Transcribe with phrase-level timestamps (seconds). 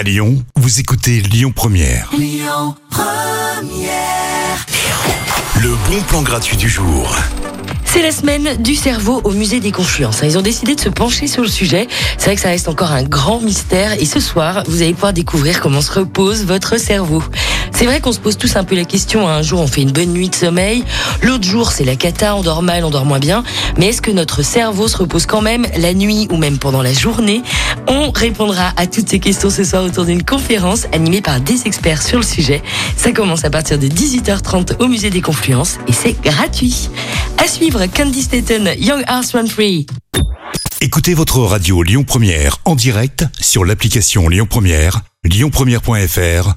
[0.00, 2.10] À Lyon, vous écoutez Lyon Première.
[5.60, 7.14] Le bon plan gratuit du jour.
[7.84, 10.20] C'est la semaine du cerveau au musée des Confluences.
[10.22, 11.86] Ils ont décidé de se pencher sur le sujet.
[12.16, 15.12] C'est vrai que ça reste encore un grand mystère et ce soir, vous allez pouvoir
[15.12, 17.22] découvrir comment se repose votre cerveau.
[17.80, 19.26] C'est vrai qu'on se pose tous un peu la question.
[19.26, 20.84] Un jour, on fait une bonne nuit de sommeil.
[21.22, 23.42] L'autre jour, c'est la cata, on dort mal, on dort moins bien.
[23.78, 26.92] Mais est-ce que notre cerveau se repose quand même la nuit ou même pendant la
[26.92, 27.40] journée?
[27.88, 32.02] On répondra à toutes ces questions ce soir autour d'une conférence animée par des experts
[32.02, 32.62] sur le sujet.
[32.98, 36.90] Ça commence à partir de 18h30 au musée des Confluences et c'est gratuit.
[37.42, 39.86] À suivre, Candy Staten, Young Hearts Run Free.
[40.82, 46.56] Écoutez votre radio Lyon Première en direct sur l'application Lyon Première, lyonpremière.fr